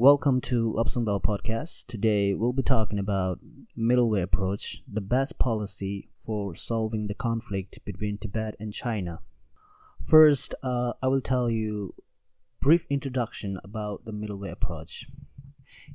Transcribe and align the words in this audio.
Welcome 0.00 0.40
to 0.48 0.76
Upsundal 0.78 1.22
Podcast. 1.22 1.86
Today 1.86 2.32
we'll 2.32 2.54
be 2.54 2.62
talking 2.62 2.98
about 2.98 3.38
middle 3.76 4.08
way 4.08 4.22
approach, 4.22 4.82
the 4.90 5.02
best 5.02 5.38
policy 5.38 6.08
for 6.16 6.54
solving 6.54 7.06
the 7.06 7.12
conflict 7.12 7.78
between 7.84 8.16
Tibet 8.16 8.54
and 8.58 8.72
China. 8.72 9.20
First, 10.06 10.54
uh, 10.62 10.94
I 11.02 11.08
will 11.08 11.20
tell 11.20 11.50
you 11.50 11.94
brief 12.62 12.86
introduction 12.88 13.58
about 13.62 14.06
the 14.06 14.12
middle 14.12 14.38
way 14.38 14.48
approach. 14.48 15.06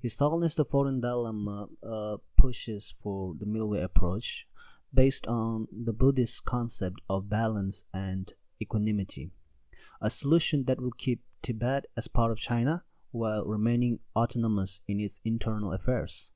His 0.03 0.19
Holiness 0.19 0.53
the 0.53 0.65
Foreign 0.65 1.01
Dalai 1.01 1.23
Lama 1.23 1.67
uh, 1.83 2.17
pushes 2.37 2.93
for 2.95 3.33
the 3.39 3.47
middle 3.47 3.69
way 3.69 3.81
approach 3.81 4.47
based 4.93 5.25
on 5.25 5.67
the 5.71 5.93
Buddhist 5.93 6.45
concept 6.45 7.01
of 7.09 7.27
balance 7.27 7.85
and 7.91 8.31
equanimity, 8.61 9.31
a 9.99 10.11
solution 10.11 10.65
that 10.65 10.79
will 10.79 10.93
keep 10.95 11.23
Tibet 11.41 11.87
as 11.97 12.07
part 12.07 12.31
of 12.31 12.37
China 12.37 12.83
while 13.15 13.45
remaining 13.45 13.99
autonomous 14.15 14.81
in 14.87 14.99
its 14.99 15.21
internal 15.23 15.71
affairs. 15.71 16.31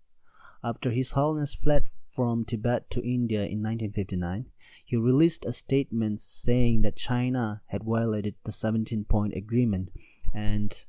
After 0.64 0.92
His 0.92 1.12
Holiness 1.12 1.54
fled 1.54 1.84
from 2.08 2.46
Tibet 2.46 2.90
to 2.92 3.02
India 3.02 3.42
in 3.42 3.62
1959, 3.62 4.46
he 4.84 4.96
released 4.96 5.46
a 5.46 5.54
statement 5.54 6.20
saying 6.20 6.82
that 6.82 6.96
China 6.96 7.62
had 7.68 7.84
violated 7.84 8.36
the 8.44 8.52
17 8.52 9.06
point 9.06 9.34
agreement 9.36 9.92
and 10.34 10.86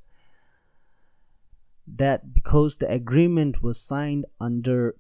that 1.87 2.33
because 2.33 2.77
the 2.77 2.91
agreement 2.91 3.62
was 3.62 3.80
signed 3.80 4.25
under 4.41 4.95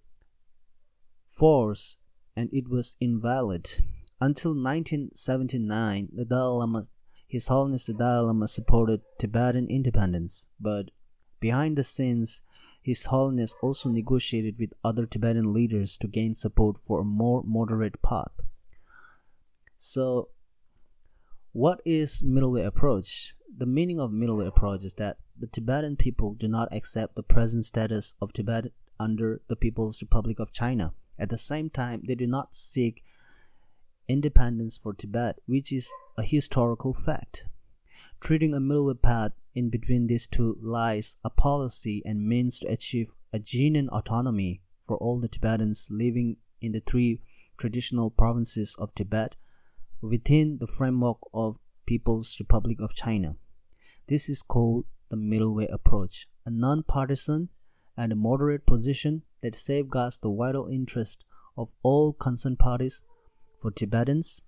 force 1.24 1.98
and 2.36 2.50
it 2.52 2.68
was 2.68 2.96
invalid. 3.00 3.70
Until 4.20 4.50
1979, 4.50 6.08
the 6.12 6.24
Dalai 6.24 6.58
Lama 6.58 6.84
his 7.30 7.46
Holiness 7.46 7.86
the 7.86 7.94
Dalai 7.94 8.26
Lama 8.26 8.48
supported 8.48 9.02
Tibetan 9.16 9.68
independence, 9.68 10.48
but 10.58 10.90
behind 11.38 11.78
the 11.78 11.84
scenes, 11.84 12.42
His 12.82 13.04
Holiness 13.04 13.54
also 13.62 13.88
negotiated 13.88 14.58
with 14.58 14.72
other 14.82 15.06
Tibetan 15.06 15.52
leaders 15.52 15.96
to 15.98 16.08
gain 16.08 16.34
support 16.34 16.76
for 16.76 17.00
a 17.00 17.04
more 17.04 17.44
moderate 17.44 18.02
path. 18.02 18.32
So, 19.78 20.30
what 21.52 21.80
is 21.84 22.20
middle 22.20 22.50
way 22.50 22.64
approach? 22.64 23.36
The 23.56 23.64
meaning 23.64 24.00
of 24.00 24.10
middle 24.10 24.38
way 24.38 24.46
approach 24.46 24.82
is 24.82 24.94
that 24.94 25.18
the 25.38 25.46
Tibetan 25.46 25.94
people 25.94 26.34
do 26.34 26.48
not 26.48 26.72
accept 26.72 27.14
the 27.14 27.22
present 27.22 27.64
status 27.64 28.14
of 28.20 28.32
Tibet 28.32 28.72
under 28.98 29.40
the 29.46 29.54
People's 29.54 30.02
Republic 30.02 30.40
of 30.40 30.52
China. 30.52 30.94
At 31.16 31.28
the 31.28 31.38
same 31.38 31.70
time, 31.70 32.02
they 32.08 32.16
do 32.16 32.26
not 32.26 32.56
seek 32.56 33.04
independence 34.10 34.76
for 34.76 34.92
Tibet, 34.92 35.38
which 35.46 35.72
is 35.72 35.90
a 36.16 36.22
historical 36.22 36.92
fact. 36.92 37.44
Treating 38.20 38.52
a 38.52 38.60
middle 38.60 38.94
path 38.94 39.32
in 39.54 39.70
between 39.70 40.06
these 40.06 40.26
two 40.26 40.58
lies 40.60 41.16
a 41.24 41.30
policy 41.30 42.02
and 42.04 42.28
means 42.28 42.58
to 42.58 42.68
achieve 42.68 43.14
a 43.32 43.38
genuine 43.38 43.88
autonomy 43.88 44.60
for 44.86 44.96
all 44.98 45.20
the 45.20 45.28
Tibetans 45.28 45.88
living 45.90 46.36
in 46.60 46.72
the 46.72 46.80
three 46.80 47.20
traditional 47.56 48.10
provinces 48.10 48.74
of 48.78 48.94
Tibet 48.94 49.36
within 50.00 50.58
the 50.58 50.66
framework 50.66 51.18
of 51.32 51.58
People's 51.86 52.36
Republic 52.38 52.78
of 52.80 52.94
China. 52.94 53.36
This 54.06 54.28
is 54.28 54.42
called 54.42 54.86
the 55.08 55.16
middle 55.16 55.54
way 55.54 55.66
approach, 55.66 56.28
a 56.44 56.50
non-partisan 56.50 57.48
and 57.96 58.12
a 58.12 58.16
moderate 58.16 58.66
position 58.66 59.22
that 59.42 59.54
safeguards 59.54 60.18
the 60.18 60.30
vital 60.30 60.68
interest 60.68 61.24
of 61.56 61.74
all 61.82 62.12
concerned 62.12 62.58
parties 62.58 63.02
for 63.60 63.70
Tibetans, 63.70 64.40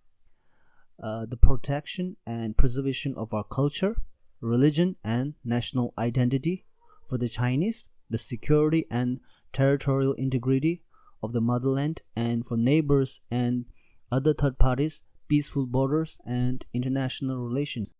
uh, 1.02 1.26
the 1.26 1.36
protection 1.36 2.16
and 2.26 2.56
preservation 2.56 3.14
of 3.16 3.34
our 3.34 3.44
culture, 3.44 3.96
religion, 4.40 4.96
and 5.04 5.34
national 5.44 5.92
identity. 5.98 6.64
For 7.08 7.18
the 7.18 7.28
Chinese, 7.28 7.88
the 8.08 8.18
security 8.18 8.86
and 8.90 9.20
territorial 9.52 10.14
integrity 10.14 10.82
of 11.22 11.32
the 11.32 11.40
motherland, 11.40 12.00
and 12.16 12.46
for 12.46 12.56
neighbors 12.56 13.20
and 13.30 13.66
other 14.10 14.32
third 14.32 14.58
parties, 14.58 15.02
peaceful 15.28 15.66
borders 15.66 16.20
and 16.26 16.64
international 16.72 17.36
relations. 17.36 17.92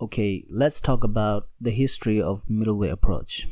Okay, 0.00 0.44
let's 0.50 0.80
talk 0.80 1.04
about 1.04 1.48
the 1.60 1.70
history 1.70 2.20
of 2.20 2.48
middle 2.48 2.78
way 2.78 2.88
approach. 2.88 3.46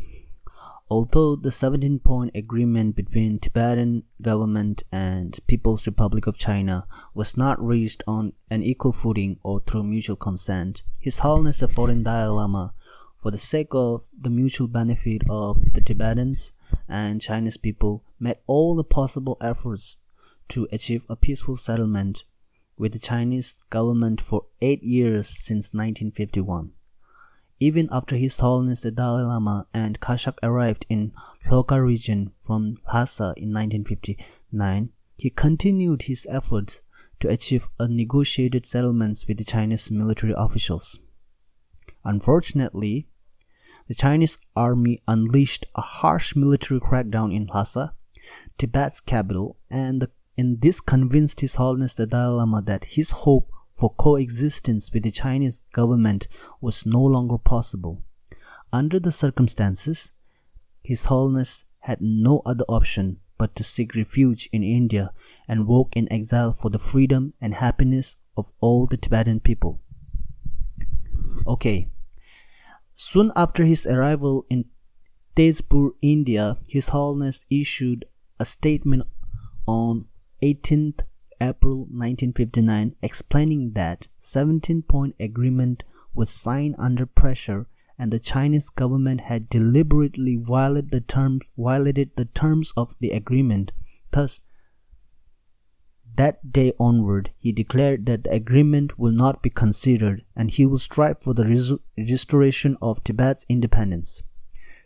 Although 0.91 1.37
the 1.37 1.53
17 1.53 1.99
point 1.99 2.31
agreement 2.35 2.97
between 2.97 3.39
Tibetan 3.39 4.05
government 4.23 4.85
and 4.91 5.39
People's 5.47 5.87
Republic 5.87 6.27
of 6.27 6.39
China 6.39 6.87
was 7.13 7.37
not 7.37 7.63
reached 7.63 8.03
on 8.07 8.33
an 8.49 8.63
equal 8.63 8.93
footing 8.93 9.39
or 9.43 9.61
through 9.61 9.83
mutual 9.83 10.17
consent, 10.17 10.83
His 10.99 11.19
Holiness 11.19 11.59
the 11.59 11.69
Foreign 11.69 12.03
Dalai 12.05 12.29
Lama, 12.29 12.73
for 13.21 13.31
the 13.31 13.37
sake 13.37 13.69
of 13.73 14.09
the 14.19 14.31
mutual 14.31 14.67
benefit 14.67 15.21
of 15.29 15.61
the 15.75 15.83
Tibetans 15.83 16.53
and 16.89 17.21
Chinese 17.21 17.59
people, 17.59 18.03
made 18.19 18.39
all 18.47 18.75
the 18.75 18.83
possible 18.83 19.37
efforts 19.43 19.99
to 20.49 20.67
achieve 20.73 21.05
a 21.11 21.17
peaceful 21.17 21.59
settlement 21.59 22.25
with 22.79 22.93
the 22.95 22.99
Chinese 22.99 23.63
government 23.69 24.23
for 24.23 24.47
eight 24.63 24.83
years 24.83 25.29
since 25.29 25.75
1951. 25.75 26.73
Even 27.61 27.89
after 27.91 28.17
His 28.17 28.39
Holiness 28.39 28.83
the 28.83 28.93
Dalai 28.93 29.25
Lama 29.25 29.67
and 29.75 30.01
Kashak 30.01 30.37
arrived 30.43 30.87
in 30.89 31.13
Lhoka 31.47 31.85
region 31.85 32.33
from 32.39 32.79
Lhasa 32.87 33.35
in 33.37 33.53
1959, 33.53 34.91
he 35.17 35.31
continued 35.31 36.03
his 36.03 36.27
efforts 36.31 36.81
to 37.19 37.29
achieve 37.29 37.69
a 37.81 37.89
negotiated 37.89 38.65
settlements 38.65 39.27
with 39.27 39.39
the 39.39 39.45
Chinese 39.45 39.91
military 39.91 40.35
officials. 40.37 41.01
Unfortunately, 42.05 43.09
the 43.89 43.95
Chinese 43.95 44.39
army 44.55 45.03
unleashed 45.09 45.67
a 45.75 45.81
harsh 45.81 46.37
military 46.37 46.79
crackdown 46.79 47.35
in 47.35 47.47
Lhasa, 47.47 47.93
Tibet's 48.57 49.01
capital, 49.01 49.57
and, 49.69 50.07
and 50.37 50.61
this 50.61 50.81
convinced 50.81 51.41
His 51.41 51.57
Holiness 51.57 51.95
the 51.95 52.07
Dalai 52.07 52.37
Lama 52.37 52.63
that 52.63 52.85
his 52.85 53.11
hope 53.11 53.51
for 53.79 53.95
coexistence 53.95 54.93
with 54.93 55.05
the 55.05 55.11
Chinese 55.13 55.63
government 55.73 56.27
was 56.61 56.85
no 56.85 57.01
longer 57.01 57.39
possible. 57.39 58.03
Under 58.73 58.99
the 58.99 59.13
circumstances, 59.13 60.11
His 60.83 61.05
Holiness 61.05 61.65
had 61.81 62.01
no 62.01 62.43
other 62.45 62.65
option 62.69 63.21
but 63.39 63.55
to 63.55 63.63
seek 63.63 63.95
refuge 63.95 64.49
in 64.53 64.65
India 64.65 65.13
and 65.47 65.69
work 65.69 65.97
in 65.97 66.13
exile 66.13 66.53
for 66.53 66.71
the 66.71 66.79
freedom 66.81 67.35
and 67.41 67.55
happiness 67.55 68.17
of 68.37 68.53
all 68.61 68.87
the 68.87 68.97
Tibetan 68.97 69.39
people. 69.39 69.81
Okay. 71.47 71.89
Soon 72.97 73.31
after 73.37 73.65
his 73.65 73.87
arrival 73.87 74.45
in 74.51 74.65
Tezpur, 75.37 75.91
India, 76.03 76.59
His 76.69 76.89
Holiness 76.89 77.45
issued 77.49 78.07
a 78.41 78.45
statement 78.45 79.05
on 79.69 80.09
18th 80.43 81.03
April 81.41 81.79
1959 81.79 82.97
explaining 83.03 83.73
that 83.73 84.09
17 84.19 84.83
point 84.83 85.15
agreement 85.21 85.85
was 86.15 86.31
signed 86.31 86.75
under 86.79 87.07
pressure 87.07 87.67
and 87.99 88.13
the 88.13 88.19
Chinese 88.19 88.71
government 88.71 89.23
had 89.23 89.49
deliberately 89.49 90.37
violated 90.37 90.91
the 90.91 91.01
terms 91.01 91.43
violated 91.57 92.11
the 92.17 92.25
terms 92.25 92.73
of 92.77 92.97
the 93.01 93.11
agreement. 93.11 93.73
Thus 94.11 94.43
that 96.17 96.53
day 96.53 96.73
onward 96.81 97.31
he 97.39 97.53
declared 97.53 98.07
that 98.07 98.25
the 98.25 98.33
agreement 98.33 98.99
will 98.99 99.13
not 99.13 99.41
be 99.43 99.51
considered 99.51 100.25
and 100.35 100.51
he 100.51 100.67
will 100.67 100.79
strive 100.79 101.23
for 101.23 101.35
the 101.35 101.45
res- 101.45 101.73
restoration 101.97 102.77
of 102.83 103.05
Tibet's 103.05 103.47
independence. 103.49 104.23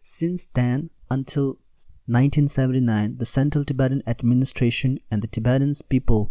Since 0.02 0.46
then 0.52 0.90
until 1.10 1.58
1979 2.06 3.16
the 3.16 3.24
central 3.24 3.64
Tibetan 3.64 4.02
administration 4.06 4.98
and 5.10 5.22
the 5.22 5.28
Tibetan 5.28 5.74
people 5.88 6.30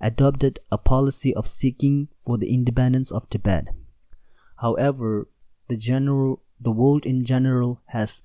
adopted 0.00 0.60
a 0.70 0.78
policy 0.78 1.34
of 1.34 1.46
seeking 1.46 2.08
for 2.24 2.38
the 2.38 2.52
independence 2.52 3.10
of 3.10 3.28
Tibet. 3.28 3.68
However, 4.56 5.28
the 5.68 5.76
general 5.76 6.42
the 6.60 6.72
world 6.72 7.06
in 7.06 7.24
general 7.24 7.80
has 7.86 8.22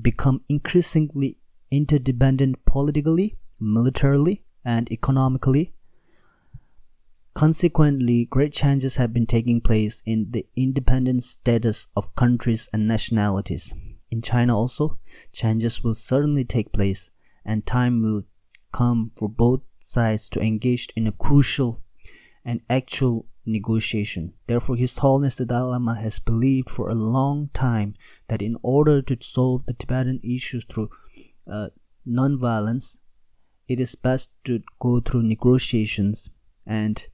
become 0.00 0.42
increasingly 0.48 1.36
interdependent 1.70 2.64
politically, 2.64 3.36
militarily, 3.58 4.44
and 4.64 4.90
economically. 4.90 5.72
Consequently, 7.34 8.24
great 8.24 8.52
changes 8.52 8.96
have 8.96 9.12
been 9.12 9.26
taking 9.26 9.60
place 9.60 10.02
in 10.06 10.30
the 10.30 10.46
independent 10.56 11.22
status 11.22 11.86
of 11.96 12.14
countries 12.16 12.68
and 12.72 12.88
nationalities. 12.88 13.72
In 14.10 14.22
China 14.22 14.56
also, 14.56 14.98
changes 15.32 15.84
will 15.84 15.94
certainly 15.94 16.44
take 16.44 16.72
place, 16.72 17.10
and 17.44 17.64
time 17.64 18.00
will 18.00 18.24
come 18.72 19.12
for 19.16 19.28
both 19.28 19.60
sides 19.80 20.28
to 20.30 20.40
engage 20.40 20.88
in 20.94 21.06
a 21.06 21.12
crucial 21.12 21.82
and 22.44 22.60
actual 22.70 23.26
negotiation. 23.44 24.34
Therefore, 24.46 24.76
His 24.76 24.98
Holiness 24.98 25.36
the 25.36 25.46
Dalai 25.46 25.72
Lama 25.72 25.94
has 26.00 26.18
believed 26.18 26.70
for 26.70 26.88
a 26.88 26.94
long 26.94 27.50
time 27.52 27.94
that 28.28 28.42
in 28.42 28.56
order 28.62 29.02
to 29.02 29.16
solve 29.20 29.66
the 29.66 29.74
Tibetan 29.74 30.20
issues 30.22 30.64
through 30.64 30.90
uh, 31.50 31.68
non-violence, 32.06 32.98
it 33.68 33.80
is 33.80 33.94
best 33.94 34.30
to 34.44 34.60
go 34.80 35.00
through 35.00 35.22
negotiations, 35.22 36.30
and 36.66 37.06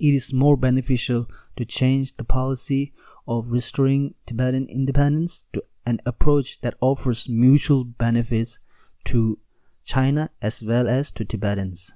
it 0.00 0.14
is 0.14 0.32
more 0.32 0.56
beneficial 0.56 1.26
to 1.56 1.64
change 1.64 2.16
the 2.16 2.24
policy 2.24 2.92
of 3.26 3.52
restoring 3.52 4.14
Tibetan 4.26 4.66
independence 4.66 5.44
to 5.52 5.62
an 5.86 6.00
approach 6.06 6.60
that 6.62 6.74
offers 6.80 7.28
mutual 7.28 7.84
benefits 7.84 8.58
to 9.04 9.38
China 9.84 10.30
as 10.42 10.62
well 10.62 10.88
as 10.88 11.12
to 11.12 11.24
Tibetans. 11.24 11.92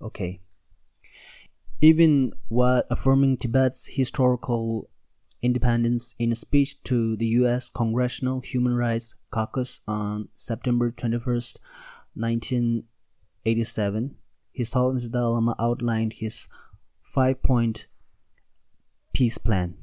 Okay. 0.00 0.40
Even 1.80 2.32
while 2.48 2.82
affirming 2.90 3.36
Tibet's 3.36 3.86
historical 3.86 4.90
independence 5.40 6.16
in 6.18 6.32
a 6.32 6.36
speech 6.36 6.82
to 6.82 7.14
the 7.16 7.26
US 7.26 7.68
Congressional 7.68 8.40
Human 8.40 8.74
Rights 8.74 9.14
Caucus 9.30 9.80
on 9.86 10.28
September 10.34 10.90
21st, 10.90 11.58
1987, 12.14 14.16
His 14.52 14.72
Holiness 14.72 15.08
Dalai 15.08 15.34
Lama 15.34 15.54
outlined 15.60 16.14
his 16.14 16.48
five 17.00 17.40
point 17.42 17.86
peace 19.12 19.38
plan. 19.38 19.76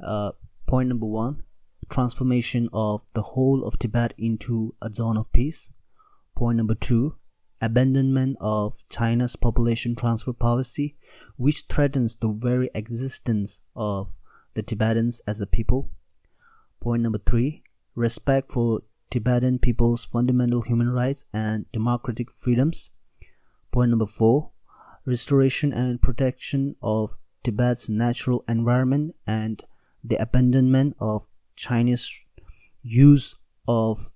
Uh, 0.00 0.32
point 0.66 0.88
number 0.88 1.06
one 1.06 1.44
transformation 1.88 2.68
of 2.72 3.06
the 3.14 3.22
whole 3.22 3.64
of 3.64 3.78
Tibet 3.78 4.14
into 4.18 4.74
a 4.82 4.92
zone 4.92 5.16
of 5.16 5.32
peace. 5.32 5.70
Point 6.38 6.58
number 6.58 6.76
two 6.76 7.16
abandonment 7.60 8.36
of 8.40 8.84
China's 8.88 9.34
population 9.34 9.96
transfer 9.96 10.32
policy, 10.32 10.96
which 11.36 11.64
threatens 11.68 12.14
the 12.14 12.28
very 12.28 12.70
existence 12.76 13.58
of 13.74 14.16
the 14.54 14.62
Tibetans 14.62 15.20
as 15.26 15.40
a 15.40 15.48
people. 15.48 15.90
Point 16.78 17.02
number 17.02 17.18
three 17.18 17.64
respect 17.96 18.52
for 18.52 18.82
Tibetan 19.10 19.58
people's 19.58 20.04
fundamental 20.04 20.60
human 20.60 20.90
rights 20.90 21.24
and 21.32 21.66
democratic 21.72 22.32
freedoms. 22.32 22.92
Point 23.72 23.90
number 23.90 24.06
four 24.06 24.52
restoration 25.04 25.72
and 25.72 26.00
protection 26.00 26.76
of 26.80 27.18
Tibet's 27.42 27.88
natural 27.88 28.44
environment 28.48 29.16
and 29.26 29.64
the 30.04 30.14
abandonment 30.22 30.94
of 31.00 31.26
Chinese 31.56 32.14
use 32.84 33.34
of 33.66 34.12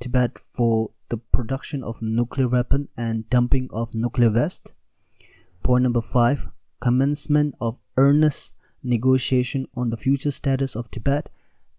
Tibet 0.00 0.38
for 0.38 0.90
the 1.10 1.18
production 1.18 1.84
of 1.84 2.00
nuclear 2.00 2.48
weapon 2.48 2.88
and 2.96 3.28
dumping 3.28 3.68
of 3.70 3.94
nuclear 3.94 4.30
waste. 4.30 4.72
Point 5.62 5.82
number 5.82 6.00
five 6.00 6.48
commencement 6.80 7.54
of 7.60 7.78
earnest 7.96 8.54
negotiation 8.82 9.66
on 9.76 9.90
the 9.90 9.96
future 9.96 10.30
status 10.30 10.74
of 10.74 10.90
Tibet 10.90 11.28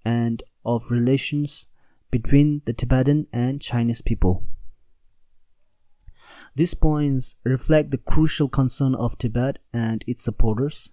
and 0.06 0.44
of 0.64 0.92
relations 0.92 1.68
between 2.12 2.62
the 2.66 2.74
Tibetan 2.74 3.28
and 3.34 3.60
Chinese 3.60 4.02
people. 4.02 4.44
These 6.56 6.74
points 6.74 7.36
reflect 7.44 7.92
the 7.92 7.98
crucial 7.98 8.50
concern 8.50 8.94
of 8.96 9.18
Tibet 9.18 9.58
and 9.74 10.04
its 10.06 10.24
supporters, 10.24 10.92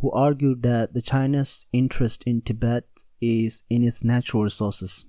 who 0.00 0.10
argue 0.12 0.54
that 0.54 0.94
the 0.94 1.02
China's 1.02 1.66
interest 1.72 2.22
in 2.24 2.40
Tibet 2.40 2.84
is 3.20 3.64
in 3.68 3.82
its 3.82 4.04
natural 4.04 4.44
resources. 4.44 5.04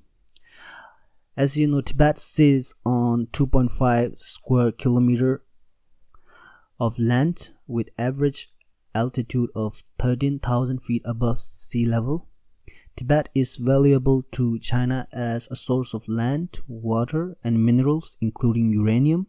As 1.38 1.56
you 1.56 1.68
know, 1.68 1.82
Tibet 1.82 2.18
sits 2.18 2.74
on 2.84 3.28
2.5 3.28 4.20
square 4.20 4.72
kilometer 4.72 5.44
of 6.80 6.98
land 6.98 7.52
with 7.68 7.90
average 7.96 8.52
altitude 8.96 9.52
of 9.54 9.84
13,000 10.00 10.82
feet 10.82 11.04
above 11.06 11.40
sea 11.40 11.86
level. 11.86 12.28
Tibet 12.96 13.30
is 13.36 13.56
valuable 13.56 14.24
to 14.32 14.58
China 14.58 15.08
as 15.14 15.48
a 15.52 15.56
source 15.56 15.94
of 15.94 16.08
land, 16.08 16.58
water, 16.68 17.38
and 17.44 17.64
minerals, 17.64 18.18
including 18.20 18.72
uranium. 18.72 19.28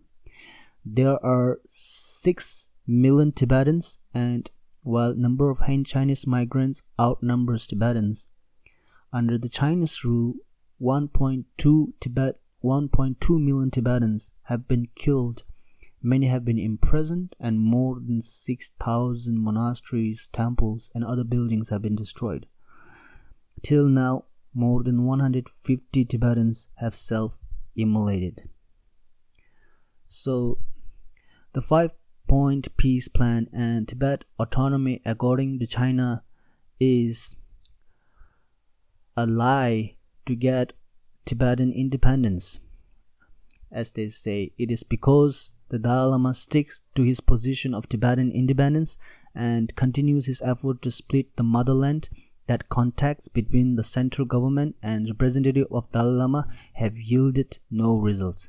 There 0.87 1.23
are 1.23 1.61
6 1.69 2.71
million 2.87 3.33
Tibetans, 3.33 3.99
and 4.15 4.51
while 4.83 5.15
number 5.15 5.51
of 5.51 5.59
Han 5.59 5.85
Chinese 5.85 6.27
migrants 6.27 6.81
outnumbers 6.99 7.67
Tibetans, 7.67 8.29
under 9.13 9.37
the 9.37 9.51
Chinese 9.51 10.03
rule, 10.05 10.37
1.2 10.81 11.93
Tibet 12.01 12.41
1.2 12.63 13.41
million 13.41 13.71
Tibetans 13.71 14.31
have 14.45 14.67
been 14.67 14.89
killed 14.95 15.45
Many 16.03 16.29
have 16.29 16.45
been 16.45 16.59
imprisoned, 16.59 17.35
and 17.41 17.59
more 17.59 17.97
than 17.97 18.23
6,000 18.23 19.39
monasteries, 19.39 20.29
temples, 20.29 20.93
and 20.95 21.05
other 21.05 21.25
buildings 21.25 21.71
have 21.71 21.83
been 21.83 21.97
destroyed. 21.97 22.47
Till 23.63 23.89
now, 23.89 24.27
more 24.55 24.85
than 24.85 25.05
150 25.05 26.05
Tibetans 26.05 26.69
have 26.77 26.95
self 26.95 27.39
immolated. 27.77 28.49
So, 30.07 30.59
the 31.53 31.61
five 31.61 31.93
point 32.29 32.77
peace 32.77 33.09
plan 33.09 33.49
and 33.53 33.89
Tibet 33.89 34.25
autonomy, 34.39 35.03
according 35.05 35.59
to 35.59 35.67
China, 35.67 36.23
is 36.79 37.35
a 39.17 39.27
lie 39.27 39.97
to 40.29 40.37
get 40.37 40.73
Tibetan 41.25 41.73
independence. 41.73 42.61
As 43.73 43.91
they 43.91 44.09
say, 44.09 44.53
it 44.57 44.71
is 44.71 44.83
because 44.83 45.55
the 45.69 45.79
Dalai 45.79 46.11
Lama 46.13 46.33
sticks 46.33 46.83
to 46.95 47.03
his 47.03 47.21
position 47.21 47.75
of 47.75 47.89
Tibetan 47.89 48.31
independence 48.31 48.97
and 49.35 49.75
continues 49.77 50.27
his 50.27 50.41
effort 50.43 50.81
to 50.83 50.91
split 50.91 51.37
the 51.37 51.43
motherland 51.43 52.09
that 52.47 52.69
contacts 52.71 53.29
between 53.29 53.77
the 53.77 53.85
central 53.85 54.27
government 54.27 54.77
and 54.83 55.09
representative 55.09 55.67
of 55.71 55.91
Dalai 55.93 56.17
Lama 56.17 56.49
have 56.75 56.97
yielded 56.97 57.59
no 57.71 57.99
results. 57.99 58.49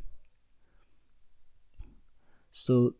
So 2.49 2.95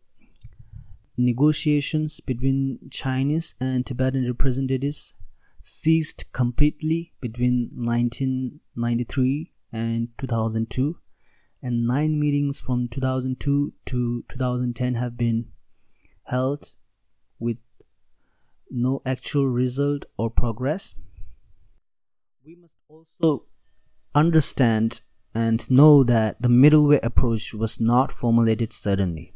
negotiations 1.16 2.20
between 2.20 2.78
Chinese 2.90 3.54
and 3.60 3.84
Tibetan 3.86 4.26
representatives 4.26 5.14
ceased 5.62 6.24
completely 6.32 7.12
between 7.20 7.70
1993 7.74 9.52
and 9.72 10.08
2002 10.18 10.96
and 11.62 11.86
nine 11.86 12.18
meetings 12.18 12.60
from 12.60 12.88
2002 12.88 13.72
to 13.86 14.24
2010 14.28 14.94
have 14.94 15.16
been 15.16 15.46
held 16.24 16.72
with 17.38 17.58
no 18.70 19.02
actual 19.04 19.46
result 19.46 20.04
or 20.16 20.30
progress. 20.30 20.94
We 22.44 22.56
must 22.56 22.76
also 22.88 23.44
understand 24.14 25.02
and 25.34 25.70
know 25.70 26.02
that 26.04 26.40
the 26.40 26.48
middle 26.48 26.88
way 26.88 27.00
approach 27.02 27.54
was 27.54 27.80
not 27.80 28.12
formulated 28.12 28.72
suddenly. 28.72 29.34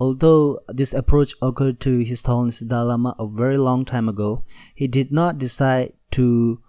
Although 0.00 0.60
this 0.68 0.92
approach 0.92 1.34
occurred 1.40 1.78
to 1.80 1.98
His 1.98 2.24
Holiness 2.26 2.60
Dalai 2.60 2.88
Lama 2.88 3.14
a 3.18 3.28
very 3.28 3.58
long 3.58 3.84
time 3.84 4.08
ago, 4.08 4.42
he 4.74 4.88
did 4.88 5.12
not 5.12 5.38
decide 5.38 5.92
to 6.12 6.60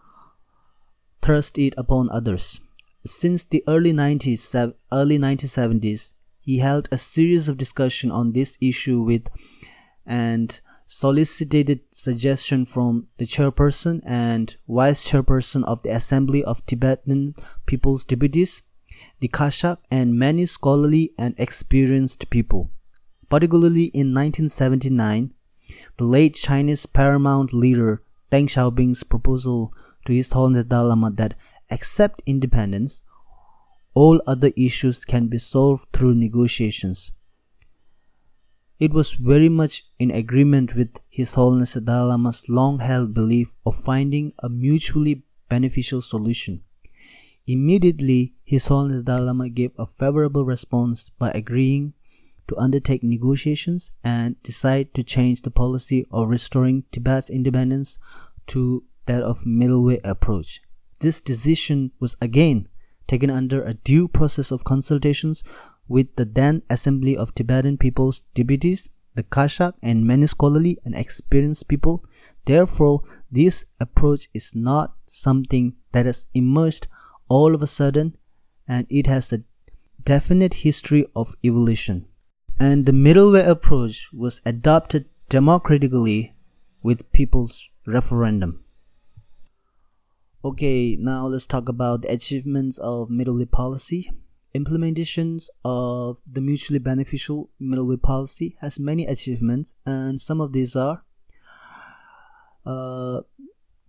thrust 1.22 1.58
it 1.58 1.74
upon 1.76 2.10
others. 2.12 2.60
Since 3.06 3.44
the 3.46 3.64
early 3.68 3.94
90s, 3.94 4.74
early 4.92 5.18
1970s, 5.18 6.14
he 6.40 6.60
held 6.60 6.88
a 6.92 6.98
series 6.98 7.50
of 7.50 7.58
discussion 7.58 8.12
on 8.12 8.34
this 8.34 8.58
issue 8.62 9.02
with 9.02 9.28
and 10.06 10.62
solicited 10.86 11.82
suggestion 11.90 12.64
from 12.64 13.08
the 13.18 13.26
chairperson 13.26 14.02
and 14.06 14.56
vice 14.70 15.04
chairperson 15.10 15.64
of 15.64 15.82
the 15.82 15.90
Assembly 15.90 16.44
of 16.44 16.64
Tibetan 16.68 17.34
People's 17.66 18.06
Deputies, 18.06 18.62
the 19.20 19.28
Kashak, 19.28 19.78
and 19.90 20.20
many 20.20 20.46
scholarly 20.46 21.12
and 21.18 21.34
experienced 21.40 22.30
people. 22.30 22.70
Particularly 23.36 23.88
in 23.88 24.14
1979, 24.14 25.34
the 25.98 26.06
late 26.06 26.36
Chinese 26.36 26.86
paramount 26.86 27.52
leader 27.52 28.02
Deng 28.32 28.48
Xiaoping's 28.48 29.04
proposal 29.04 29.74
to 30.06 30.14
His 30.14 30.32
Holiness 30.32 30.64
Dalai 30.64 30.88
Lama 30.88 31.12
that 31.18 31.34
except 31.70 32.22
independence, 32.26 33.04
all 33.94 34.22
other 34.26 34.54
issues 34.56 35.04
can 35.04 35.28
be 35.28 35.38
solved 35.38 35.86
through 35.92 36.16
negotiations. 36.16 37.12
It 38.80 38.94
was 38.94 39.12
very 39.12 39.50
much 39.50 39.86
in 40.00 40.12
agreement 40.12 40.74
with 40.74 40.92
His 41.10 41.34
Holiness 41.34 41.74
Dalai 41.74 42.12
Lama's 42.12 42.48
long 42.48 42.80
held 42.80 43.14
belief 43.14 43.54
of 43.66 43.76
finding 43.76 44.32
a 44.40 44.48
mutually 44.48 45.24
beneficial 45.50 46.02
solution. 46.02 46.62
Immediately, 47.46 48.34
His 48.46 48.68
Holiness 48.68 49.04
Dalai 49.04 49.26
Lama 49.26 49.50
gave 49.50 49.72
a 49.78 49.86
favorable 49.86 50.46
response 50.46 51.12
by 51.20 51.32
agreeing 51.32 51.96
to 52.48 52.58
undertake 52.58 53.04
negotiations 53.04 53.92
and 54.04 54.42
decide 54.44 54.94
to 54.94 55.04
change 55.04 55.42
the 55.42 55.52
policy 55.52 56.06
of 56.12 56.30
restoring 56.30 56.84
Tibet's 56.92 57.30
independence 57.30 57.98
to 58.48 58.84
that 59.06 59.22
of 59.24 59.46
middle 59.46 59.84
way 59.84 60.00
approach. 60.04 60.62
This 61.00 61.22
decision 61.22 61.92
was 62.00 62.16
again 62.22 62.68
taken 63.08 63.30
under 63.30 63.64
a 63.64 63.74
due 63.74 64.08
process 64.08 64.52
of 64.52 64.64
consultations 64.64 65.44
with 65.88 66.16
the 66.16 66.26
then 66.26 66.64
Assembly 66.70 67.16
of 67.16 67.36
Tibetan 67.36 67.78
People's 67.78 68.22
deputies, 68.34 68.90
the 69.14 69.24
Kashak, 69.24 69.74
and 69.84 70.06
many 70.06 70.28
scholarly 70.28 70.78
and 70.84 70.96
experienced 70.96 71.68
people. 71.68 72.04
Therefore, 72.46 73.04
this 73.32 73.66
approach 73.80 74.28
is 74.34 74.56
not 74.56 74.96
something 75.08 75.76
that 75.92 76.06
has 76.06 76.28
emerged 76.34 76.88
all 77.28 77.56
of 77.56 77.62
a 77.62 77.68
sudden 77.68 78.18
and 78.68 78.88
it 78.90 79.08
has 79.08 79.32
a 79.32 79.44
definite 80.04 80.56
history 80.56 81.06
of 81.16 81.36
evolution. 81.44 82.08
And 82.60 82.86
the 82.86 82.94
middle 82.94 83.34
way 83.34 83.44
approach 83.44 84.10
was 84.14 84.42
adopted 84.46 85.06
democratically 85.30 86.34
with 86.82 87.12
people's 87.12 87.70
referendum. 87.86 88.64
Okay, 90.44 90.96
now 90.96 91.28
let's 91.28 91.48
talk 91.48 91.68
about 91.68 92.04
the 92.04 92.12
achievements 92.12 92.78
of 92.78 93.10
Middle 93.10 93.38
Way 93.38 93.46
policy. 93.46 94.12
Implementations 94.56 95.48
of 95.66 96.22
the 96.32 96.40
mutually 96.40 96.80
beneficial 96.80 97.50
Middle 97.60 97.88
Way 97.88 97.98
policy 97.98 98.56
has 98.62 98.80
many 98.80 99.06
achievements, 99.06 99.74
and 99.86 100.22
some 100.22 100.40
of 100.40 100.54
these 100.54 100.76
are 100.76 101.04
uh, 102.66 103.22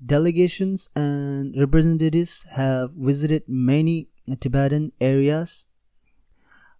delegations 0.05 0.89
and 0.97 1.55
representatives 1.57 2.47
have 2.53 2.91
visited 2.93 3.45
many 3.47 4.09
Tibetan 4.41 4.93
areas, 5.01 5.67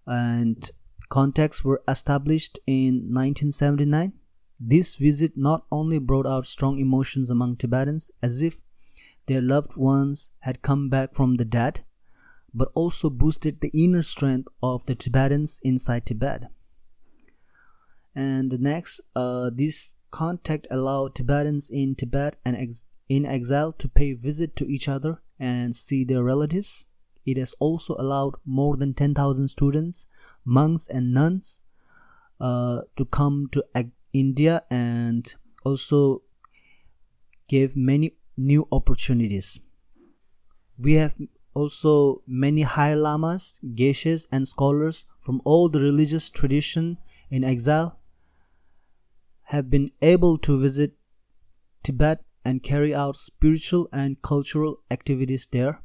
and 0.07 0.71
contacts 1.09 1.65
were 1.65 1.83
established 1.89 2.59
in 2.67 3.13
1979. 3.13 4.13
This 4.59 4.95
visit 4.97 5.37
not 5.37 5.67
only 5.71 5.99
brought 5.99 6.27
out 6.27 6.47
strong 6.47 6.79
emotions 6.79 7.31
among 7.31 7.57
Tibetans, 7.57 8.11
as 8.23 8.43
if 8.43 8.61
their 9.27 9.41
loved 9.41 9.77
ones 9.77 10.31
had 10.41 10.63
come 10.63 10.89
back 10.89 11.15
from 11.15 11.35
the 11.37 11.45
dead, 11.45 11.85
but 12.55 12.71
also 12.75 13.11
boosted 13.11 13.61
the 13.61 13.71
inner 13.75 14.03
strength 14.03 14.49
of 14.63 14.87
the 14.87 14.95
Tibetans 14.95 15.61
inside 15.63 16.07
Tibet. 16.07 16.51
And 18.15 18.59
next, 18.61 19.01
uh, 19.15 19.51
this 19.53 19.97
contact 20.11 20.67
allowed 20.71 21.15
Tibetans 21.15 21.69
in 21.69 21.95
Tibet 21.95 22.39
and 22.45 22.57
ex- 22.57 22.87
in 23.09 23.27
exile 23.27 23.73
to 23.73 23.89
pay 23.89 24.15
visit 24.15 24.57
to 24.57 24.67
each 24.67 24.89
other 24.89 25.21
and 25.39 25.77
see 25.77 26.05
their 26.05 26.25
relatives. 26.25 26.85
It 27.27 27.37
has 27.37 27.55
also 27.59 27.95
allowed 27.99 28.37
more 28.47 28.77
than 28.77 28.95
10,000 28.95 29.49
students, 29.49 30.07
monks, 30.47 30.87
and 30.87 31.13
nuns 31.13 31.61
uh, 32.41 32.83
to 32.97 33.05
come 33.05 33.49
to 33.53 33.63
India 34.13 34.63
and 34.71 35.35
also 35.65 36.23
gave 37.49 37.77
many 37.77 38.17
new 38.37 38.67
opportunities. 38.73 39.61
We 40.79 40.95
have 40.95 41.17
also 41.55 42.23
many 42.27 42.63
high 42.63 42.95
lamas, 42.95 43.61
geshes, 43.75 44.27
and 44.31 44.47
scholars 44.47 45.07
from 45.19 45.41
all 45.45 45.69
the 45.69 45.81
religious 45.81 46.31
tradition 46.31 46.99
in 47.31 47.45
exile 47.45 47.99
have 49.45 49.71
been 49.71 49.91
able 50.03 50.39
to 50.39 50.61
visit 50.61 50.93
Tibet 51.83 52.25
and 52.45 52.63
carry 52.63 52.95
out 52.95 53.17
spiritual 53.17 53.89
and 53.93 54.21
cultural 54.23 54.81
activities 54.91 55.49
there. 55.51 55.83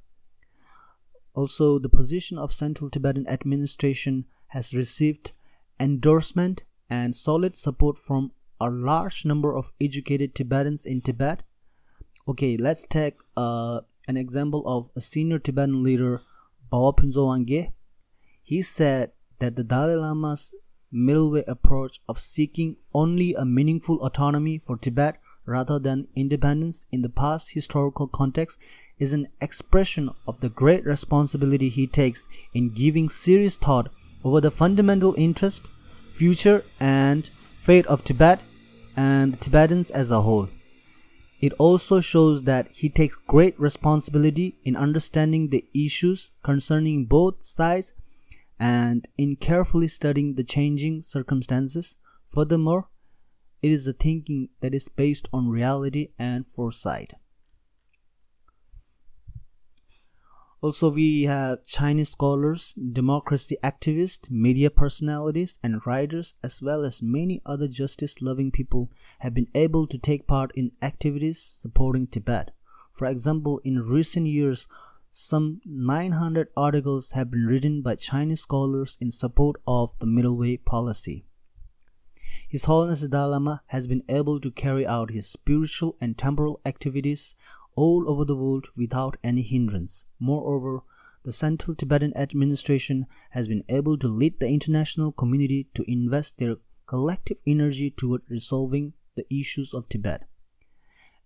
Also, 1.34 1.80
the 1.80 1.90
position 1.90 2.38
of 2.38 2.52
Central 2.52 2.90
Tibetan 2.90 3.28
administration 3.28 4.26
has 4.52 4.74
received 4.74 5.34
endorsement 5.80 6.64
and 6.90 7.16
solid 7.16 7.56
support 7.56 7.98
from 7.98 8.32
a 8.60 8.70
large 8.70 9.26
number 9.26 9.56
of 9.56 9.72
educated 9.80 10.36
Tibetans 10.36 10.86
in 10.86 11.02
Tibet 11.02 11.44
okay 12.28 12.56
let's 12.56 12.86
take 12.86 13.16
uh, 13.36 13.82
an 14.08 14.18
example 14.18 14.64
of 14.66 14.90
a 14.96 15.02
senior 15.02 15.40
tibetan 15.40 15.84
leader 15.84 16.22
bawa 16.72 16.94
Phuntsho 16.96 17.26
Wangye. 17.30 17.72
he 18.44 18.62
said 18.62 19.12
that 19.40 19.56
the 19.56 19.64
dalai 19.64 19.96
lama's 19.96 20.54
middle 20.92 21.32
way 21.32 21.44
approach 21.48 22.00
of 22.08 22.20
seeking 22.20 22.76
only 22.94 23.34
a 23.34 23.46
meaningful 23.46 23.98
autonomy 24.06 24.62
for 24.68 24.78
tibet 24.78 25.20
rather 25.46 25.80
than 25.80 26.08
independence 26.16 26.86
in 26.92 27.02
the 27.02 27.10
past 27.10 27.54
historical 27.54 28.08
context 28.08 28.60
is 29.00 29.14
an 29.14 29.28
expression 29.42 30.10
of 30.28 30.40
the 30.42 30.50
great 30.50 30.86
responsibility 30.86 31.70
he 31.70 31.88
takes 31.88 32.28
in 32.54 32.70
giving 32.70 33.10
serious 33.10 33.56
thought 33.56 33.92
over 34.24 34.42
the 34.42 34.52
fundamental 34.52 35.14
interest 35.18 35.66
future 36.12 36.64
and 36.80 37.30
fate 37.60 37.86
of 37.88 38.04
tibet 38.04 38.42
and 38.96 39.40
tibetans 39.42 39.90
as 39.90 40.10
a 40.10 40.22
whole 40.22 40.50
it 41.42 41.54
also 41.54 42.00
shows 42.00 42.44
that 42.44 42.68
he 42.72 42.88
takes 42.88 43.18
great 43.18 43.60
responsibility 43.60 44.58
in 44.64 44.76
understanding 44.76 45.50
the 45.50 45.66
issues 45.74 46.30
concerning 46.44 47.06
both 47.06 47.44
sides 47.44 47.94
and 48.60 49.08
in 49.18 49.36
carefully 49.36 49.88
studying 49.88 50.36
the 50.36 50.44
changing 50.44 51.02
circumstances. 51.02 51.96
Furthermore, 52.28 52.90
it 53.64 53.72
is 53.72 53.88
a 53.88 53.94
thinking 53.94 54.50
that 54.62 54.76
is 54.76 54.88
based 54.88 55.28
on 55.34 55.50
reality 55.50 56.10
and 56.20 56.46
foresight. 56.46 57.16
Also, 60.64 60.92
we 60.92 61.24
have 61.24 61.66
Chinese 61.66 62.12
scholars, 62.12 62.76
democracy 62.94 63.58
activists, 63.64 64.30
media 64.30 64.70
personalities, 64.70 65.58
and 65.64 65.82
writers, 65.88 66.36
as 66.44 66.62
well 66.62 66.84
as 66.84 67.02
many 67.02 67.42
other 67.48 67.68
justice 67.68 68.22
loving 68.22 68.52
people, 68.52 68.92
have 69.20 69.34
been 69.34 69.48
able 69.56 69.88
to 69.88 69.98
take 69.98 70.28
part 70.28 70.52
in 70.54 70.72
activities 70.84 71.42
supporting 71.42 72.06
Tibet. 72.06 72.52
For 72.92 73.08
example, 73.08 73.60
in 73.64 73.80
recent 73.80 74.28
years, 74.28 74.68
some 75.10 75.62
900 75.66 76.50
articles 76.56 77.14
have 77.14 77.32
been 77.32 77.48
written 77.48 77.82
by 77.82 77.96
Chinese 77.96 78.42
scholars 78.42 79.00
in 79.02 79.10
support 79.10 79.60
of 79.66 79.98
the 79.98 80.06
Middle 80.06 80.38
Way 80.38 80.58
policy. 80.58 81.26
His 82.48 82.66
Holiness 82.66 83.02
the 83.02 83.08
Dalai 83.08 83.32
Lama 83.32 83.64
has 83.68 83.88
been 83.88 84.04
able 84.08 84.40
to 84.42 84.52
carry 84.52 84.86
out 84.86 85.10
his 85.10 85.26
spiritual 85.26 85.98
and 86.00 86.18
temporal 86.18 86.62
activities 86.66 87.34
all 87.76 88.10
over 88.10 88.26
the 88.26 88.36
world 88.36 88.68
without 88.78 89.18
any 89.24 89.42
hindrance. 89.42 90.06
Moreover, 90.20 90.82
the 91.24 91.32
Central 91.32 91.76
Tibetan 91.76 92.16
administration 92.18 93.06
has 93.32 93.48
been 93.48 93.64
able 93.70 93.98
to 93.98 94.08
lead 94.08 94.40
the 94.40 94.48
international 94.48 95.12
community 95.12 95.68
to 95.76 95.90
invest 95.92 96.38
their 96.38 96.58
collective 96.88 97.38
energy 97.46 97.92
toward 97.92 98.22
resolving 98.28 98.94
the 99.16 99.26
issues 99.34 99.74
of 99.74 99.88
Tibet. 99.88 100.28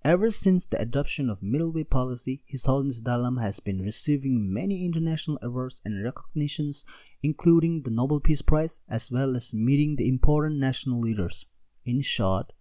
Ever 0.04 0.30
since 0.30 0.66
the 0.66 0.80
adoption 0.80 1.32
of 1.32 1.42
Middle 1.42 1.72
Way 1.72 1.84
policy, 1.84 2.44
His 2.46 2.66
Holiness 2.66 3.02
Dalai 3.02 3.42
has 3.42 3.60
been 3.60 3.82
receiving 3.82 4.54
many 4.54 4.86
international 4.86 5.40
awards 5.42 5.82
and 5.84 6.04
recognitions, 6.04 6.86
including 7.24 7.82
the 7.82 7.90
Nobel 7.90 8.20
Peace 8.20 8.44
Prize, 8.44 8.82
as 8.88 9.10
well 9.10 9.36
as 9.36 9.54
meeting 9.54 9.96
the 9.96 10.08
important 10.08 10.58
national 10.60 11.00
leaders. 11.00 11.48
In 11.86 12.02
short, 12.02 12.54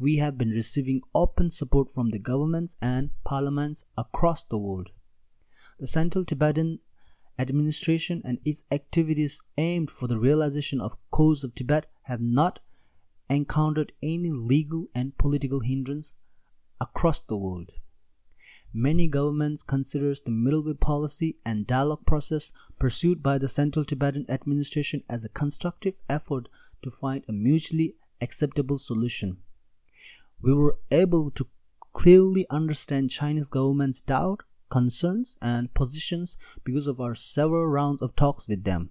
we 0.00 0.16
have 0.16 0.38
been 0.38 0.48
receiving 0.48 1.02
open 1.14 1.50
support 1.50 1.90
from 1.90 2.08
the 2.08 2.18
governments 2.18 2.74
and 2.80 3.10
parliaments 3.22 3.84
across 3.98 4.42
the 4.44 4.56
world. 4.56 4.88
The 5.78 5.86
Central 5.86 6.24
Tibetan 6.24 6.78
administration 7.38 8.22
and 8.24 8.38
its 8.42 8.64
activities 8.70 9.42
aimed 9.58 9.90
for 9.90 10.08
the 10.08 10.18
realization 10.18 10.80
of 10.80 10.96
cause 11.10 11.44
of 11.44 11.54
Tibet 11.54 11.84
have 12.04 12.22
not 12.22 12.60
encountered 13.28 13.92
any 14.02 14.30
legal 14.30 14.86
and 14.94 15.16
political 15.18 15.60
hindrance 15.60 16.14
across 16.80 17.20
the 17.20 17.36
world. 17.36 17.70
Many 18.72 19.06
governments 19.06 19.62
consider 19.62 20.14
the 20.14 20.30
middle 20.30 20.64
way 20.64 20.72
policy 20.72 21.36
and 21.44 21.66
dialogue 21.66 22.06
process 22.06 22.52
pursued 22.78 23.22
by 23.22 23.36
the 23.36 23.48
Central 23.48 23.84
Tibetan 23.84 24.24
administration 24.30 25.02
as 25.10 25.26
a 25.26 25.28
constructive 25.28 25.94
effort 26.08 26.48
to 26.82 26.90
find 26.90 27.22
a 27.28 27.32
mutually 27.32 27.96
acceptable 28.22 28.78
solution 28.78 29.36
we 30.42 30.54
were 30.54 30.76
able 30.90 31.30
to 31.32 31.46
clearly 31.92 32.46
understand 32.50 33.10
Chinese 33.10 33.48
government's 33.48 34.00
doubt, 34.00 34.42
concerns, 34.70 35.36
and 35.42 35.72
positions 35.74 36.36
because 36.64 36.86
of 36.86 37.00
our 37.00 37.14
several 37.14 37.66
rounds 37.66 38.00
of 38.02 38.14
talks 38.16 38.48
with 38.48 38.64
them. 38.64 38.90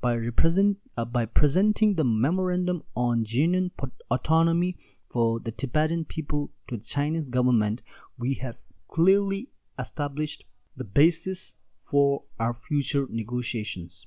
By, 0.00 0.14
represent, 0.14 0.78
uh, 0.96 1.04
by 1.04 1.26
presenting 1.26 1.94
the 1.94 2.04
memorandum 2.04 2.82
on 2.94 3.24
genuine 3.24 3.70
autonomy 4.10 4.76
for 5.08 5.40
the 5.40 5.52
Tibetan 5.52 6.04
people 6.04 6.50
to 6.68 6.76
the 6.76 6.84
Chinese 6.84 7.30
government, 7.30 7.82
we 8.18 8.34
have 8.34 8.56
clearly 8.88 9.48
established 9.78 10.44
the 10.76 10.84
basis 10.84 11.54
for 11.82 12.24
our 12.38 12.54
future 12.54 13.06
negotiations. 13.08 14.06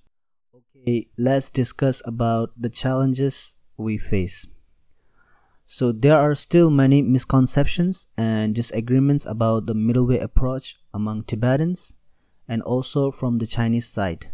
Okay, 0.54 1.08
let's 1.18 1.50
discuss 1.50 2.02
about 2.06 2.52
the 2.58 2.70
challenges 2.70 3.56
we 3.78 3.98
face. 3.98 4.46
So 5.72 5.92
there 5.92 6.18
are 6.18 6.34
still 6.34 6.72
many 6.72 7.04
misconceptions 7.04 8.08
and 8.18 8.56
disagreements 8.56 9.24
about 9.24 9.68
the 9.68 9.76
middle 9.76 10.08
way 10.08 10.18
approach 10.18 10.78
among 10.96 11.26
Tibetans 11.26 11.94
and 12.48 12.64
also 12.64 13.12
from 13.12 13.38
the 13.38 13.46
Chinese 13.46 13.88
side. 13.88 14.32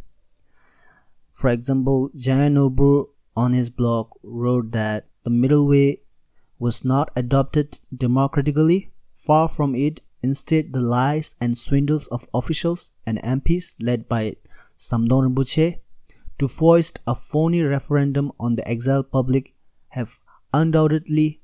For 1.34 1.50
example, 1.50 2.10
Jamyang 2.16 2.54
Norbu 2.54 3.10
on 3.36 3.52
his 3.52 3.70
blog 3.70 4.12
wrote 4.24 4.72
that 4.72 5.08
the 5.26 5.30
middle 5.30 5.68
way 5.68 6.00
was 6.58 6.86
not 6.86 7.12
adopted 7.18 7.80
democratically, 7.94 8.94
far 9.14 9.50
from 9.50 9.76
it. 9.76 10.00
Instead, 10.24 10.72
the 10.72 10.80
lies 10.80 11.36
and 11.42 11.58
swindles 11.58 12.08
of 12.08 12.30
officials 12.34 12.94
and 13.06 13.22
MPs 13.22 13.76
led 13.82 14.08
by 14.08 14.38
Samdhong 14.78 15.36
Rinpoche 15.36 15.80
to 16.40 16.48
foist 16.48 17.02
a 17.06 17.14
phony 17.14 17.62
referendum 17.62 18.32
on 18.40 18.56
the 18.56 18.66
exiled 18.66 19.12
public 19.12 19.54
have 19.90 20.18
undoubtedly 20.56 21.42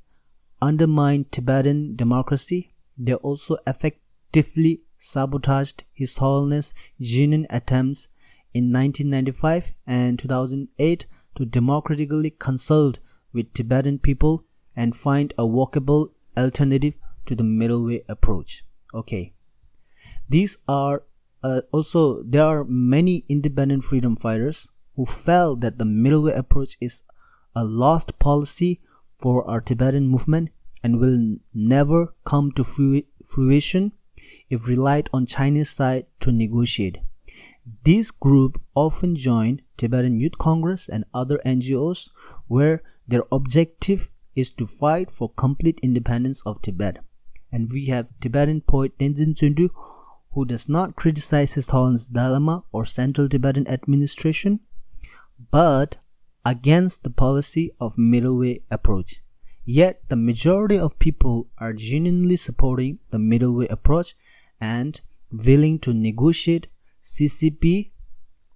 undermined 0.61 1.31
Tibetan 1.31 1.95
democracy, 1.95 2.73
they 2.97 3.13
also 3.15 3.57
effectively 3.67 4.83
sabotaged 4.97 5.83
His 5.93 6.17
Holiness 6.17 6.73
genuine 6.99 7.47
attempts 7.49 8.07
in 8.53 8.71
1995 8.71 9.73
and 9.87 10.19
2008 10.19 11.05
to 11.35 11.45
democratically 11.45 12.29
consult 12.29 12.99
with 13.33 13.53
Tibetan 13.53 13.99
people 13.99 14.45
and 14.75 14.95
find 14.95 15.33
a 15.37 15.45
workable 15.45 16.13
alternative 16.37 16.97
to 17.25 17.35
the 17.35 17.43
middle 17.43 17.85
way 17.85 18.03
approach. 18.07 18.63
Okay. 18.93 19.33
These 20.29 20.57
are 20.67 21.03
uh, 21.43 21.61
also 21.71 22.23
there 22.23 22.43
are 22.43 22.63
many 22.63 23.25
independent 23.27 23.83
freedom 23.83 24.15
fighters 24.15 24.67
who 24.95 25.05
felt 25.05 25.61
that 25.61 25.79
the 25.79 25.85
middle 25.85 26.23
way 26.23 26.33
approach 26.33 26.77
is 26.79 27.03
a 27.55 27.63
lost 27.63 28.17
policy 28.19 28.79
for 29.21 29.47
our 29.49 29.61
Tibetan 29.61 30.07
movement 30.07 30.49
and 30.83 30.99
will 30.99 31.37
never 31.53 32.13
come 32.25 32.51
to 32.53 32.63
fruition 32.63 33.91
if 34.49 34.67
relied 34.67 35.09
on 35.13 35.25
Chinese 35.25 35.69
side 35.69 36.05
to 36.19 36.31
negotiate. 36.31 36.97
This 37.85 38.09
group 38.11 38.59
often 38.75 39.15
join 39.15 39.61
Tibetan 39.77 40.19
Youth 40.19 40.37
Congress 40.39 40.89
and 40.89 41.05
other 41.13 41.39
NGOs 41.45 42.09
where 42.47 42.81
their 43.07 43.23
objective 43.31 44.11
is 44.35 44.49
to 44.51 44.65
fight 44.65 45.11
for 45.11 45.29
complete 45.29 45.79
independence 45.83 46.41
of 46.45 46.61
Tibet. 46.61 46.97
And 47.51 47.71
we 47.71 47.85
have 47.85 48.07
Tibetan 48.19 48.61
poet 48.61 48.97
Tenzin 48.97 49.35
Tsundue 49.35 49.69
who 50.33 50.45
does 50.45 50.69
not 50.69 50.95
criticize 50.95 51.53
His 51.53 51.67
Dalai 51.67 52.07
Lama 52.13 52.63
or 52.71 52.85
Central 52.85 53.27
Tibetan 53.27 53.67
administration, 53.67 54.61
but 55.51 55.97
against 56.45 57.03
the 57.03 57.09
policy 57.09 57.71
of 57.79 57.97
middle 57.97 58.37
way 58.37 58.61
approach. 58.69 59.21
Yet 59.65 60.01
the 60.09 60.15
majority 60.15 60.77
of 60.77 60.97
people 60.99 61.47
are 61.57 61.73
genuinely 61.73 62.35
supporting 62.35 62.99
the 63.11 63.19
middle 63.19 63.53
way 63.53 63.67
approach 63.67 64.15
and 64.59 64.99
willing 65.31 65.79
to 65.79 65.93
negotiate 65.93 66.67
CCP 67.03 67.91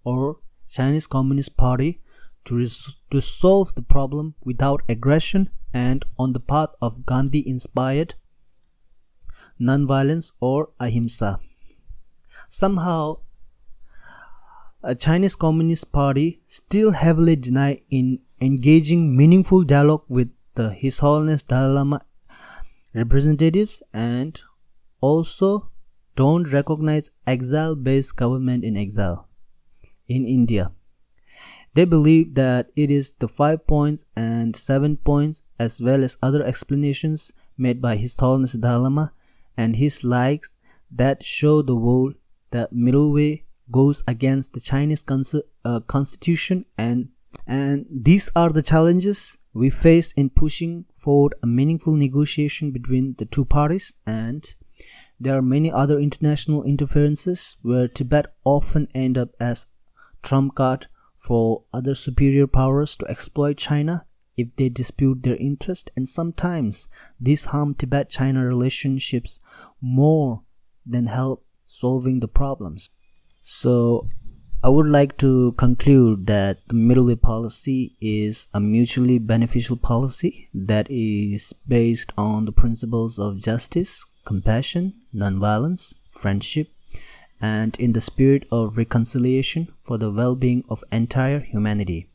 or 0.03 0.37
Chinese 0.67 1.07
Communist 1.07 1.57
Party 1.57 2.01
to, 2.45 2.57
res- 2.57 2.95
to 3.11 3.21
solve 3.21 3.73
the 3.75 3.81
problem 3.81 4.35
without 4.43 4.81
aggression 4.89 5.49
and 5.73 6.05
on 6.17 6.33
the 6.33 6.39
path 6.39 6.69
of 6.81 7.05
Gandhi 7.05 7.47
inspired 7.47 8.15
nonviolence 9.59 10.31
or 10.39 10.69
ahimsa. 10.79 11.39
Somehow, 12.49 13.19
a 14.85 14.93
Chinese 14.93 15.35
Communist 15.35 15.91
Party 15.91 16.41
still 16.45 16.91
heavily 16.91 17.35
deny 17.35 17.81
in 17.89 18.19
engaging 18.39 19.17
meaningful 19.17 19.63
dialogue 19.63 20.03
with 20.07 20.29
the 20.53 20.69
His 20.69 20.99
Holiness 20.99 21.41
Dalai 21.41 21.73
Lama 21.73 22.05
representatives 22.93 23.81
and 23.91 24.39
also 25.01 25.71
don't 26.15 26.51
recognize 26.51 27.09
exile-based 27.25 28.15
government 28.15 28.63
in 28.63 28.77
exile 28.77 29.27
in 30.07 30.23
India. 30.23 30.71
They 31.73 31.85
believe 31.85 32.35
that 32.35 32.69
it 32.75 32.91
is 32.91 33.13
the 33.13 33.27
five 33.27 33.65
points 33.65 34.05
and 34.15 34.55
seven 34.55 34.97
points 34.97 35.41
as 35.59 35.81
well 35.81 36.03
as 36.03 36.15
other 36.21 36.43
explanations 36.43 37.31
made 37.57 37.81
by 37.81 37.95
His 37.95 38.15
Holiness 38.15 38.53
Dalai 38.53 38.83
Lama 38.83 39.13
and 39.57 39.77
his 39.77 40.03
likes 40.03 40.51
that 40.91 41.23
show 41.23 41.63
the 41.63 41.75
world 41.75 42.13
that 42.51 42.71
middle 42.71 43.11
way 43.11 43.45
goes 43.71 44.03
against 44.07 44.53
the 44.53 44.59
Chinese 44.59 45.03
uh, 45.63 45.79
constitution 45.81 46.65
and 46.77 47.09
and 47.47 47.85
these 47.91 48.29
are 48.35 48.49
the 48.49 48.63
challenges 48.63 49.37
we 49.53 49.69
face 49.69 50.13
in 50.13 50.29
pushing 50.29 50.85
forward 50.97 51.33
a 51.43 51.47
meaningful 51.47 51.95
negotiation 51.95 52.71
between 52.71 53.15
the 53.17 53.25
two 53.25 53.45
parties 53.45 53.95
and 54.05 54.55
there 55.19 55.37
are 55.37 55.41
many 55.41 55.71
other 55.71 55.99
international 55.99 56.63
interferences 56.63 57.57
where 57.61 57.87
Tibet 57.87 58.33
often 58.43 58.87
end 58.93 59.17
up 59.17 59.29
as 59.39 59.67
trump 60.21 60.55
card 60.55 60.87
for 61.17 61.63
other 61.73 61.95
superior 61.95 62.47
powers 62.47 62.95
to 62.95 63.07
exploit 63.07 63.57
China 63.57 64.05
if 64.37 64.55
they 64.55 64.69
dispute 64.69 65.23
their 65.23 65.37
interest 65.37 65.89
and 65.95 66.07
sometimes 66.07 66.87
this 67.19 67.45
harm 67.45 67.73
Tibet-China 67.73 68.45
relationships 68.45 69.39
more 69.81 70.43
than 70.85 71.07
help 71.07 71.45
solving 71.65 72.19
the 72.19 72.27
problems. 72.27 72.89
So 73.47 74.09
I 74.63 74.69
would 74.69 74.87
like 74.87 75.19
to 75.19 75.51
conclude 75.51 76.25
that 76.25 76.57
the 76.67 76.73
middle 76.73 77.05
way 77.05 77.15
policy 77.15 77.95
is 78.01 78.47
a 78.55 78.59
mutually 78.59 79.19
beneficial 79.19 79.77
policy 79.77 80.49
that 80.51 80.87
is 80.89 81.53
based 81.67 82.11
on 82.17 82.45
the 82.45 82.51
principles 82.51 83.19
of 83.19 83.39
justice, 83.39 84.03
compassion, 84.25 84.95
nonviolence, 85.13 85.93
friendship, 86.09 86.69
and 87.39 87.79
in 87.79 87.93
the 87.93 88.01
spirit 88.01 88.47
of 88.51 88.77
reconciliation 88.77 89.67
for 89.83 89.99
the 89.99 90.09
well 90.09 90.35
being 90.35 90.63
of 90.67 90.83
entire 90.91 91.41
humanity. 91.41 92.07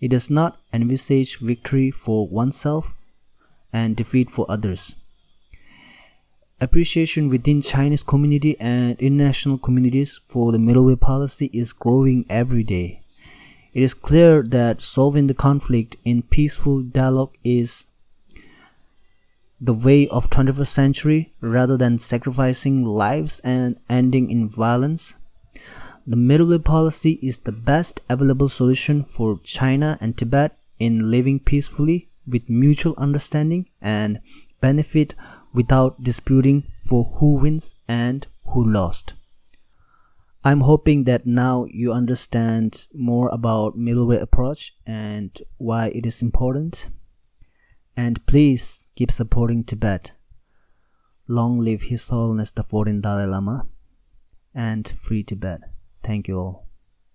It 0.00 0.08
does 0.08 0.30
not 0.30 0.58
envisage 0.72 1.40
victory 1.40 1.90
for 1.90 2.26
oneself 2.26 2.94
and 3.70 3.94
defeat 3.94 4.30
for 4.30 4.46
others. 4.48 4.94
Appreciation 6.64 7.28
within 7.28 7.60
Chinese 7.60 8.02
community 8.02 8.58
and 8.58 8.98
international 8.98 9.58
communities 9.58 10.20
for 10.28 10.50
the 10.50 10.58
middle 10.58 10.86
way 10.86 10.96
policy 10.96 11.50
is 11.52 11.74
growing 11.74 12.24
every 12.30 12.62
day. 12.62 13.02
It 13.74 13.82
is 13.82 13.92
clear 13.92 14.42
that 14.44 14.80
solving 14.80 15.26
the 15.26 15.34
conflict 15.34 15.96
in 16.06 16.22
peaceful 16.22 16.80
dialogue 16.80 17.36
is 17.44 17.84
the 19.60 19.74
way 19.74 20.08
of 20.08 20.30
21st 20.30 20.66
century 20.68 21.34
rather 21.42 21.76
than 21.76 21.98
sacrificing 21.98 22.82
lives 22.82 23.40
and 23.40 23.78
ending 23.90 24.30
in 24.30 24.48
violence. 24.48 25.16
The 26.06 26.16
middle 26.16 26.46
way 26.46 26.60
policy 26.60 27.18
is 27.20 27.40
the 27.40 27.52
best 27.52 28.00
available 28.08 28.48
solution 28.48 29.04
for 29.04 29.38
China 29.44 29.98
and 30.00 30.16
Tibet 30.16 30.56
in 30.78 31.10
living 31.10 31.40
peacefully 31.40 32.08
with 32.26 32.48
mutual 32.48 32.94
understanding 32.96 33.68
and 33.82 34.20
benefit 34.62 35.14
without 35.54 36.02
disputing 36.02 36.64
for 36.84 37.04
who 37.16 37.36
wins 37.36 37.74
and 37.88 38.26
who 38.48 38.62
lost. 38.64 39.14
I'm 40.46 40.60
hoping 40.60 41.04
that 41.04 41.24
now 41.24 41.64
you 41.70 41.92
understand 41.92 42.86
more 42.92 43.30
about 43.30 43.78
middle 43.78 44.06
way 44.06 44.18
approach 44.18 44.76
and 44.86 45.30
why 45.56 45.88
it 45.88 46.04
is 46.04 46.20
important. 46.20 46.88
And 47.96 48.24
please 48.26 48.86
keep 48.94 49.10
supporting 49.10 49.64
Tibet. 49.64 50.12
Long 51.26 51.58
live 51.58 51.82
His 51.82 52.08
Holiness 52.08 52.50
the 52.50 52.62
14th 52.62 53.00
Dalai 53.00 53.24
Lama 53.24 53.66
and 54.54 54.92
free 55.00 55.22
Tibet. 55.22 55.60
Thank 56.02 56.28
you 56.28 56.38
all. 56.38 56.63